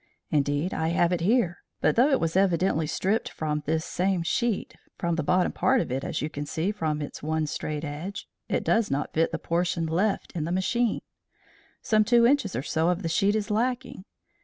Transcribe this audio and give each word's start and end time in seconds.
Indeed, 0.31 0.73
I 0.73 0.87
have 0.87 1.13
it 1.13 1.21
here. 1.21 1.59
But 1.79 1.95
though 1.95 2.09
it 2.09 2.19
was 2.19 2.35
evidently 2.35 2.87
stripped 2.87 3.29
from 3.29 3.61
this 3.67 3.85
same 3.85 4.23
sheet 4.23 4.73
from 4.97 5.13
the 5.13 5.21
bottom 5.21 5.51
part 5.51 5.79
of 5.79 5.91
it, 5.91 6.03
as 6.03 6.23
you 6.23 6.27
can 6.31 6.47
see 6.47 6.71
from 6.71 7.03
its 7.03 7.21
one 7.21 7.45
straight 7.45 7.83
edge 7.83 8.27
it 8.49 8.63
does 8.63 8.89
not 8.89 9.13
fit 9.13 9.31
the 9.31 9.37
portion 9.37 9.85
left 9.85 10.31
in 10.31 10.43
the 10.43 10.51
machine. 10.51 11.01
Some 11.83 12.03
two 12.03 12.25
inches 12.25 12.55
or 12.55 12.63
so 12.63 12.89
of 12.89 13.03
the 13.03 13.09
sheet 13.09 13.35
is 13.35 13.51
lacking. 13.51 14.03